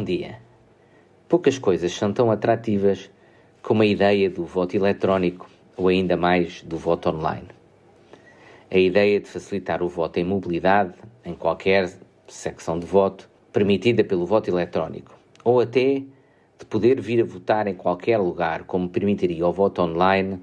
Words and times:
bom 0.00 0.04
dia. 0.04 0.38
Poucas 1.28 1.58
coisas 1.58 1.92
são 1.92 2.10
tão 2.10 2.30
atrativas 2.30 3.10
como 3.60 3.82
a 3.82 3.86
ideia 3.86 4.30
do 4.30 4.46
voto 4.46 4.74
eletrónico 4.74 5.46
ou 5.76 5.88
ainda 5.88 6.16
mais 6.16 6.62
do 6.62 6.78
voto 6.78 7.10
online. 7.10 7.48
A 8.70 8.78
ideia 8.78 9.20
de 9.20 9.28
facilitar 9.28 9.82
o 9.82 9.88
voto 9.90 10.16
em 10.16 10.24
mobilidade, 10.24 10.94
em 11.22 11.34
qualquer 11.34 11.92
secção 12.26 12.78
de 12.78 12.86
voto, 12.86 13.28
permitida 13.52 14.02
pelo 14.02 14.24
voto 14.24 14.48
eletrónico, 14.48 15.14
ou 15.44 15.60
até 15.60 15.96
de 16.58 16.64
poder 16.66 16.98
vir 16.98 17.20
a 17.20 17.24
votar 17.24 17.66
em 17.66 17.74
qualquer 17.74 18.16
lugar, 18.16 18.64
como 18.64 18.88
permitiria 18.88 19.46
o 19.46 19.52
voto 19.52 19.82
online, 19.82 20.40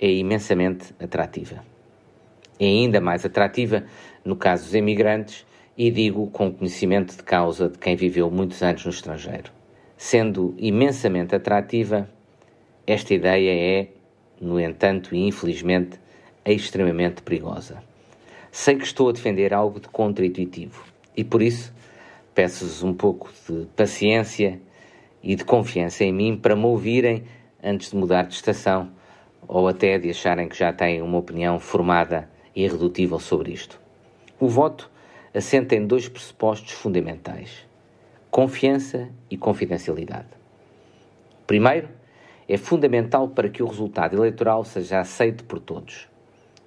é 0.00 0.10
imensamente 0.10 0.92
atrativa. 0.98 1.64
É 2.58 2.64
ainda 2.64 3.00
mais 3.00 3.24
atrativa 3.24 3.84
no 4.24 4.34
caso 4.34 4.64
dos 4.64 4.74
imigrantes 4.74 5.46
e 5.76 5.90
digo 5.90 6.28
com 6.28 6.50
conhecimento 6.50 7.16
de 7.16 7.22
causa 7.22 7.68
de 7.68 7.78
quem 7.78 7.94
viveu 7.94 8.30
muitos 8.30 8.62
anos 8.62 8.84
no 8.84 8.90
estrangeiro. 8.90 9.52
Sendo 9.96 10.54
imensamente 10.58 11.34
atrativa, 11.34 12.08
esta 12.86 13.12
ideia 13.12 13.50
é, 13.50 13.88
no 14.40 14.60
entanto 14.60 15.14
e 15.14 15.26
infelizmente, 15.26 15.98
extremamente 16.44 17.22
perigosa. 17.22 17.82
Sei 18.50 18.76
que 18.76 18.84
estou 18.84 19.08
a 19.08 19.12
defender 19.12 19.52
algo 19.52 19.80
de 19.80 19.88
contra-intuitivo 19.88 20.84
e 21.16 21.22
por 21.22 21.42
isso 21.42 21.74
peço-vos 22.34 22.82
um 22.82 22.94
pouco 22.94 23.30
de 23.48 23.66
paciência 23.76 24.60
e 25.22 25.34
de 25.34 25.44
confiança 25.44 26.04
em 26.04 26.12
mim 26.12 26.36
para 26.36 26.54
me 26.54 26.64
ouvirem 26.64 27.24
antes 27.62 27.90
de 27.90 27.96
mudar 27.96 28.22
de 28.22 28.34
estação 28.34 28.90
ou 29.48 29.68
até 29.68 29.98
de 29.98 30.10
acharem 30.10 30.48
que 30.48 30.56
já 30.56 30.72
têm 30.72 31.02
uma 31.02 31.18
opinião 31.18 31.58
formada 31.58 32.30
e 32.54 32.64
irredutível 32.64 33.18
sobre 33.18 33.52
isto. 33.52 33.80
O 34.38 34.48
voto 34.48 34.90
assenta 35.36 35.74
em 35.74 35.86
dois 35.86 36.08
pressupostos 36.08 36.72
fundamentais: 36.72 37.66
confiança 38.30 39.08
e 39.30 39.36
confidencialidade. 39.36 40.28
Primeiro, 41.46 41.88
é 42.48 42.56
fundamental 42.56 43.28
para 43.28 43.48
que 43.48 43.62
o 43.62 43.66
resultado 43.66 44.16
eleitoral 44.16 44.64
seja 44.64 45.00
aceito 45.00 45.44
por 45.44 45.58
todos. 45.58 46.08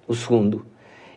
O 0.06 0.14
segundo, 0.14 0.66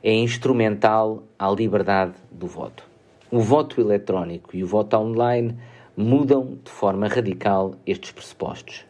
é 0.02 0.14
instrumental 0.14 1.24
à 1.40 1.50
liberdade 1.50 2.14
do 2.30 2.46
voto. 2.46 2.88
O 3.32 3.40
voto 3.40 3.80
eletrónico 3.80 4.56
e 4.56 4.64
o 4.64 4.68
voto 4.68 4.98
online 4.98 5.58
mudam 5.96 6.58
de 6.64 6.70
forma 6.72 7.08
radical 7.08 7.76
estes 7.86 8.12
pressupostos. 8.12 8.86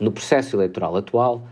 No 0.00 0.10
processo 0.10 0.56
eleitoral 0.56 0.96
atual, 0.96 1.42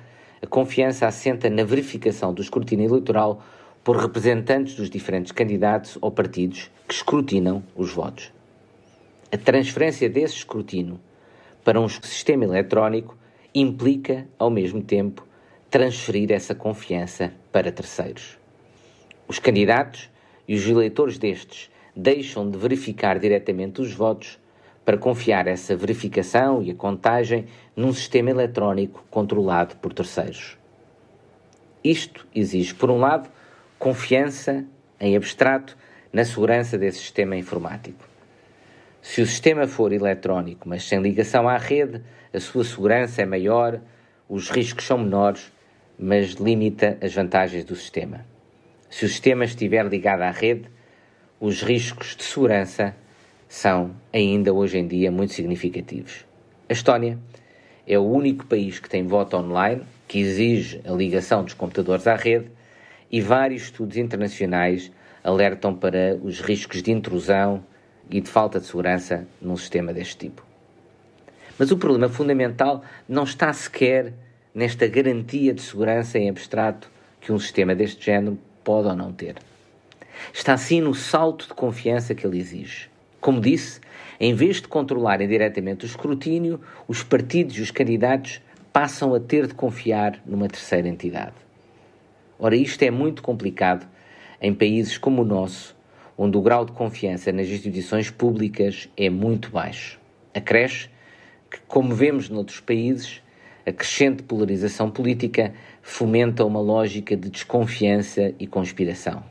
a 0.42 0.46
confiança 0.46 1.06
assenta 1.06 1.48
na 1.48 1.64
verificação 1.64 2.34
do 2.34 2.42
escrutínio 2.42 2.88
eleitoral 2.88 3.42
por 3.86 3.98
representantes 3.98 4.74
dos 4.74 4.90
diferentes 4.90 5.30
candidatos 5.30 5.96
ou 6.00 6.10
partidos 6.10 6.68
que 6.88 6.92
escrutinam 6.92 7.62
os 7.76 7.92
votos. 7.92 8.32
A 9.30 9.38
transferência 9.38 10.10
desse 10.10 10.38
escrutínio 10.38 10.98
para 11.62 11.80
um 11.80 11.88
sistema 11.88 12.42
eletrónico 12.42 13.16
implica, 13.54 14.26
ao 14.36 14.50
mesmo 14.50 14.82
tempo, 14.82 15.24
transferir 15.70 16.32
essa 16.32 16.52
confiança 16.52 17.32
para 17.52 17.70
terceiros. 17.70 18.36
Os 19.28 19.38
candidatos 19.38 20.10
e 20.48 20.56
os 20.56 20.66
eleitores 20.66 21.16
destes 21.16 21.70
deixam 21.94 22.50
de 22.50 22.58
verificar 22.58 23.20
diretamente 23.20 23.80
os 23.80 23.92
votos 23.92 24.36
para 24.84 24.98
confiar 24.98 25.46
essa 25.46 25.76
verificação 25.76 26.60
e 26.60 26.72
a 26.72 26.74
contagem 26.74 27.46
num 27.76 27.92
sistema 27.92 28.30
eletrónico 28.30 29.04
controlado 29.08 29.76
por 29.76 29.92
terceiros. 29.92 30.58
Isto 31.84 32.26
exige, 32.34 32.74
por 32.74 32.90
um 32.90 32.98
lado, 32.98 33.35
confiança 33.78 34.64
em 34.98 35.16
abstrato 35.16 35.76
na 36.12 36.24
segurança 36.24 36.78
desse 36.78 36.98
sistema 36.98 37.36
informático. 37.36 38.08
Se 39.02 39.20
o 39.20 39.26
sistema 39.26 39.68
for 39.68 39.92
eletrónico, 39.92 40.68
mas 40.68 40.84
sem 40.84 41.00
ligação 41.00 41.48
à 41.48 41.56
rede, 41.56 42.02
a 42.32 42.40
sua 42.40 42.64
segurança 42.64 43.22
é 43.22 43.26
maior, 43.26 43.80
os 44.28 44.50
riscos 44.50 44.86
são 44.86 44.98
menores, 44.98 45.52
mas 45.98 46.32
limita 46.32 46.98
as 47.00 47.14
vantagens 47.14 47.64
do 47.64 47.76
sistema. 47.76 48.26
Se 48.90 49.04
o 49.04 49.08
sistema 49.08 49.44
estiver 49.44 49.86
ligado 49.86 50.22
à 50.22 50.30
rede, 50.30 50.68
os 51.38 51.62
riscos 51.62 52.16
de 52.16 52.24
segurança 52.24 52.96
são 53.48 53.94
ainda 54.12 54.52
hoje 54.52 54.78
em 54.78 54.86
dia 54.86 55.10
muito 55.10 55.34
significativos. 55.34 56.24
A 56.68 56.72
Estónia 56.72 57.18
é 57.86 57.98
o 57.98 58.02
único 58.02 58.46
país 58.46 58.80
que 58.80 58.88
tem 58.88 59.06
voto 59.06 59.36
online, 59.36 59.82
que 60.08 60.18
exige 60.18 60.80
a 60.84 60.92
ligação 60.92 61.44
dos 61.44 61.54
computadores 61.54 62.06
à 62.06 62.16
rede 62.16 62.50
e 63.10 63.20
vários 63.20 63.64
estudos 63.64 63.96
internacionais 63.96 64.90
alertam 65.22 65.74
para 65.74 66.18
os 66.22 66.40
riscos 66.40 66.82
de 66.82 66.90
intrusão 66.90 67.64
e 68.10 68.20
de 68.20 68.28
falta 68.28 68.60
de 68.60 68.66
segurança 68.66 69.26
num 69.40 69.56
sistema 69.56 69.92
deste 69.92 70.16
tipo. 70.16 70.44
Mas 71.58 71.70
o 71.70 71.78
problema 71.78 72.08
fundamental 72.08 72.82
não 73.08 73.24
está 73.24 73.52
sequer 73.52 74.12
nesta 74.54 74.86
garantia 74.86 75.52
de 75.52 75.62
segurança 75.62 76.18
em 76.18 76.28
abstrato 76.28 76.90
que 77.20 77.32
um 77.32 77.38
sistema 77.38 77.74
deste 77.74 78.04
género 78.04 78.38
pode 78.62 78.88
ou 78.88 78.94
não 78.94 79.12
ter. 79.12 79.36
Está 80.32 80.56
sim 80.56 80.80
no 80.80 80.94
salto 80.94 81.48
de 81.48 81.54
confiança 81.54 82.14
que 82.14 82.26
ele 82.26 82.38
exige. 82.38 82.88
Como 83.20 83.40
disse, 83.40 83.80
em 84.20 84.34
vez 84.34 84.60
de 84.60 84.68
controlarem 84.68 85.26
diretamente 85.26 85.84
o 85.84 85.86
escrutínio, 85.86 86.60
os 86.86 87.02
partidos 87.02 87.58
e 87.58 87.62
os 87.62 87.70
candidatos 87.70 88.40
passam 88.72 89.14
a 89.14 89.20
ter 89.20 89.46
de 89.46 89.54
confiar 89.54 90.20
numa 90.24 90.48
terceira 90.48 90.88
entidade. 90.88 91.45
Ora, 92.38 92.54
isto 92.54 92.82
é 92.82 92.90
muito 92.90 93.22
complicado 93.22 93.88
em 94.40 94.52
países 94.52 94.98
como 94.98 95.22
o 95.22 95.24
nosso, 95.24 95.74
onde 96.18 96.36
o 96.36 96.42
grau 96.42 96.66
de 96.66 96.72
confiança 96.72 97.32
nas 97.32 97.46
instituições 97.46 98.10
públicas 98.10 98.90
é 98.94 99.08
muito 99.08 99.50
baixo. 99.50 99.98
Acresce 100.34 100.90
que, 101.50 101.58
como 101.66 101.94
vemos 101.94 102.28
noutros 102.28 102.60
países, 102.60 103.22
a 103.64 103.72
crescente 103.72 104.22
polarização 104.22 104.90
política 104.90 105.54
fomenta 105.80 106.44
uma 106.44 106.60
lógica 106.60 107.16
de 107.16 107.30
desconfiança 107.30 108.34
e 108.38 108.46
conspiração. 108.46 109.24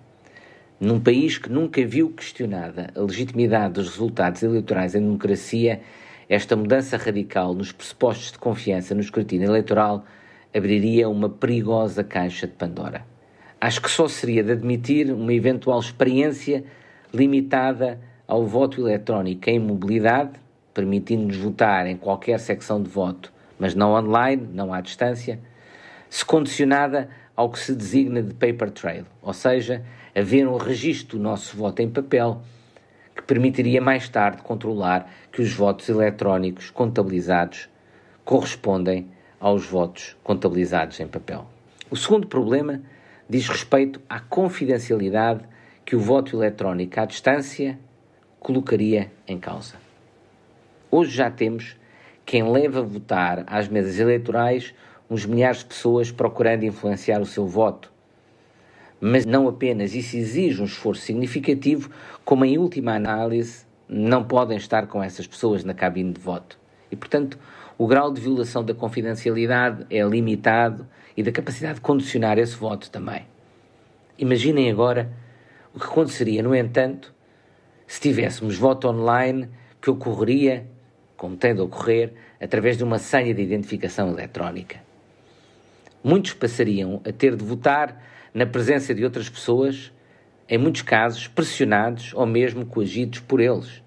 Num 0.79 0.99
país 0.99 1.37
que 1.37 1.49
nunca 1.49 1.85
viu 1.85 2.09
questionada 2.09 2.89
a 2.95 2.99
legitimidade 3.01 3.75
dos 3.75 3.89
resultados 3.91 4.41
eleitorais 4.41 4.95
em 4.95 5.01
democracia, 5.01 5.79
esta 6.27 6.55
mudança 6.55 6.97
radical 6.97 7.53
nos 7.53 7.71
pressupostos 7.71 8.31
de 8.31 8.39
confiança 8.39 8.95
no 8.95 9.01
escrutínio 9.01 9.47
eleitoral 9.47 10.03
abriria 10.55 11.09
uma 11.09 11.27
perigosa 11.27 12.01
caixa 12.01 12.47
de 12.47 12.53
Pandora. 12.53 13.05
Acho 13.59 13.81
que 13.81 13.91
só 13.91 14.07
seria 14.07 14.41
de 14.41 14.53
admitir 14.53 15.11
uma 15.11 15.33
eventual 15.33 15.79
experiência 15.79 16.63
limitada 17.13 17.99
ao 18.25 18.45
voto 18.45 18.79
eletrónico 18.79 19.49
em 19.49 19.59
mobilidade, 19.59 20.39
permitindo-nos 20.73 21.35
votar 21.35 21.87
em 21.87 21.97
qualquer 21.97 22.39
secção 22.39 22.81
de 22.81 22.89
voto, 22.89 23.33
mas 23.59 23.75
não 23.75 23.93
online, 23.93 24.47
não 24.53 24.73
à 24.73 24.79
distância, 24.79 25.39
se 26.09 26.23
condicionada 26.23 27.09
ao 27.35 27.49
que 27.49 27.59
se 27.59 27.75
designa 27.75 28.21
de 28.21 28.33
paper 28.33 28.71
trail, 28.71 29.05
ou 29.21 29.33
seja, 29.33 29.83
haver 30.15 30.47
um 30.47 30.55
registro 30.55 31.17
do 31.17 31.23
nosso 31.23 31.57
voto 31.57 31.81
em 31.81 31.89
papel 31.89 32.41
que 33.13 33.21
permitiria 33.23 33.81
mais 33.81 34.07
tarde 34.07 34.41
controlar 34.41 35.11
que 35.31 35.41
os 35.41 35.53
votos 35.53 35.89
eletrónicos 35.89 36.69
contabilizados 36.69 37.69
correspondem 38.23 39.09
aos 39.45 39.67
votos 39.67 40.17
contabilizados 40.23 40.99
em 40.99 41.07
papel. 41.07 41.45
O 41.91 41.95
segundo 41.95 42.25
problema 42.25 42.81
diz 43.29 43.47
respeito 43.47 44.01
à 44.09 44.19
confidencialidade 44.19 45.45
que 45.85 45.95
o 45.95 45.99
voto 45.99 46.35
eletrónico 46.35 46.99
à 46.99 47.05
distância 47.05 47.77
colocaria 48.39 49.11
em 49.27 49.37
causa. 49.37 49.75
Hoje 50.89 51.11
já 51.11 51.29
temos 51.29 51.77
quem 52.25 52.51
leva 52.51 52.79
a 52.79 52.81
votar 52.81 53.43
às 53.45 53.67
mesas 53.67 53.99
eleitorais 53.99 54.73
uns 55.07 55.27
milhares 55.27 55.59
de 55.59 55.65
pessoas 55.65 56.11
procurando 56.11 56.63
influenciar 56.63 57.21
o 57.21 57.25
seu 57.25 57.45
voto. 57.45 57.93
Mas 58.99 59.27
não 59.27 59.47
apenas 59.47 59.93
isso 59.93 60.17
exige 60.17 60.59
um 60.59 60.65
esforço 60.65 61.03
significativo, 61.03 61.91
como 62.23 62.45
em 62.45 62.57
última 62.57 62.95
análise 62.95 63.63
não 63.87 64.23
podem 64.23 64.57
estar 64.57 64.87
com 64.87 65.03
essas 65.03 65.27
pessoas 65.27 65.63
na 65.63 65.75
cabine 65.75 66.13
de 66.13 66.19
voto. 66.19 66.64
E, 66.91 66.95
portanto, 66.95 67.37
o 67.77 67.87
grau 67.87 68.11
de 68.11 68.21
violação 68.21 68.63
da 68.63 68.73
confidencialidade 68.73 69.85
é 69.89 70.01
limitado 70.03 70.87
e 71.15 71.23
da 71.23 71.31
capacidade 71.31 71.75
de 71.75 71.81
condicionar 71.81 72.37
esse 72.37 72.55
voto 72.55 72.89
também. 72.89 73.25
Imaginem 74.17 74.71
agora 74.71 75.11
o 75.73 75.79
que 75.79 75.85
aconteceria, 75.85 76.41
no 76.41 76.55
entanto, 76.55 77.13
se 77.85 77.99
tivéssemos 77.99 78.57
voto 78.57 78.87
online 78.87 79.49
que 79.81 79.89
ocorreria, 79.89 80.65
como 81.17 81.35
tem 81.35 81.53
de 81.53 81.61
ocorrer, 81.61 82.13
através 82.39 82.77
de 82.77 82.83
uma 82.83 82.97
senha 82.97 83.33
de 83.33 83.41
identificação 83.41 84.09
eletrónica. 84.09 84.79
Muitos 86.03 86.33
passariam 86.33 87.01
a 87.05 87.11
ter 87.11 87.35
de 87.35 87.43
votar 87.43 88.01
na 88.33 88.45
presença 88.45 88.93
de 88.93 89.03
outras 89.03 89.29
pessoas, 89.29 89.91
em 90.47 90.57
muitos 90.57 90.81
casos 90.81 91.27
pressionados 91.27 92.13
ou 92.13 92.25
mesmo 92.25 92.65
coagidos 92.65 93.19
por 93.19 93.41
eles. 93.41 93.81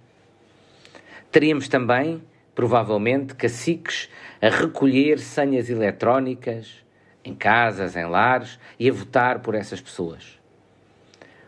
Teríamos 1.31 1.69
também 1.69 2.23
provavelmente 2.59 3.37
caciques 3.37 4.11
a 4.43 4.49
recolher 4.49 5.21
senhas 5.21 5.71
eletrónicas 5.71 6.85
em 7.25 7.33
casas, 7.33 7.95
em 7.95 8.05
lares 8.05 8.59
e 8.81 8.91
a 8.91 8.93
votar 8.93 9.39
por 9.39 9.55
essas 9.55 9.81
pessoas. 9.81 10.41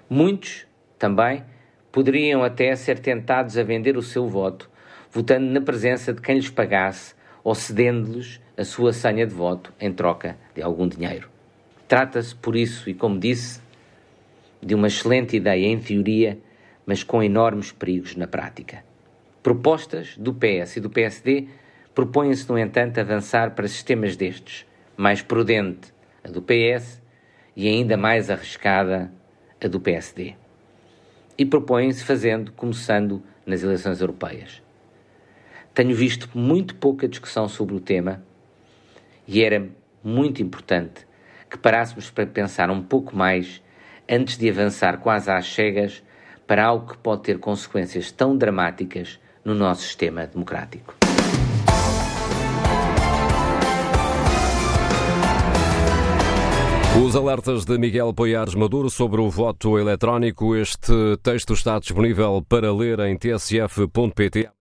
Muitos 0.08 0.68
também 1.00 1.42
poderiam 1.90 2.44
até 2.44 2.76
ser 2.76 3.00
tentados 3.00 3.58
a 3.58 3.64
vender 3.64 3.96
o 3.96 4.02
seu 4.02 4.28
voto, 4.28 4.70
votando 5.10 5.46
na 5.46 5.60
presença 5.60 6.12
de 6.12 6.20
quem 6.20 6.36
lhes 6.36 6.48
pagasse 6.48 7.16
ou 7.42 7.56
cedendo-lhes 7.56 8.40
a 8.56 8.64
sua 8.64 8.92
senha 8.92 9.26
de 9.26 9.34
voto 9.34 9.72
em 9.80 9.92
troca 9.92 10.36
de 10.54 10.62
algum 10.62 10.86
dinheiro. 10.86 11.28
Trata-se, 11.88 12.36
por 12.36 12.54
isso, 12.54 12.88
e 12.88 12.94
como 12.94 13.18
disse, 13.18 13.60
de 14.62 14.76
uma 14.76 14.86
excelente 14.86 15.36
ideia 15.36 15.66
em 15.66 15.80
teoria, 15.80 16.38
mas 16.86 17.02
com 17.02 17.20
enormes 17.20 17.72
perigos 17.72 18.14
na 18.14 18.28
prática. 18.28 18.88
Propostas 19.42 20.18
do 20.18 20.34
PS 20.34 20.76
e 20.76 20.80
do 20.80 20.90
PSD 20.90 21.48
propõem-se, 21.94 22.46
no 22.50 22.58
entanto, 22.58 23.00
avançar 23.00 23.52
para 23.52 23.66
sistemas 23.66 24.14
destes, 24.14 24.66
mais 24.96 25.22
prudente 25.22 25.94
a 26.22 26.28
do 26.28 26.42
PS 26.42 27.00
e 27.56 27.66
ainda 27.66 27.96
mais 27.96 28.28
arriscada 28.28 29.10
a 29.62 29.66
do 29.66 29.80
PSD. 29.80 30.34
E 31.38 31.46
propõem-se 31.46 32.04
fazendo, 32.04 32.52
começando 32.52 33.22
nas 33.46 33.62
eleições 33.62 34.02
europeias. 34.02 34.62
Tenho 35.72 35.94
visto 35.94 36.28
muito 36.34 36.74
pouca 36.74 37.08
discussão 37.08 37.48
sobre 37.48 37.74
o 37.74 37.80
tema 37.80 38.22
e 39.26 39.42
era 39.42 39.68
muito 40.04 40.42
importante 40.42 41.06
que 41.48 41.56
parássemos 41.56 42.10
para 42.10 42.26
pensar 42.26 42.70
um 42.70 42.82
pouco 42.82 43.16
mais 43.16 43.62
antes 44.06 44.36
de 44.36 44.50
avançar 44.50 44.98
quase 44.98 45.30
às 45.30 45.46
cegas 45.46 46.02
para 46.46 46.64
algo 46.64 46.92
que 46.92 46.98
pode 46.98 47.22
ter 47.22 47.38
consequências 47.38 48.10
tão 48.12 48.36
dramáticas 48.36 49.18
no 49.44 49.54
nosso 49.54 49.82
sistema 49.82 50.26
democrático. 50.26 50.94
Os 57.02 57.16
alertas 57.16 57.64
de 57.64 57.78
Miguel 57.78 58.12
Poiares 58.12 58.54
Maduro 58.54 58.90
sobre 58.90 59.20
o 59.20 59.30
voto 59.30 59.78
eletrónico. 59.78 60.54
Este 60.54 61.16
texto 61.22 61.54
está 61.54 61.78
disponível 61.78 62.44
para 62.46 62.72
ler 62.72 62.98
em 63.00 63.16
tsf.pt. 63.16 64.48